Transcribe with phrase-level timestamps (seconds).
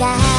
[0.00, 0.29] が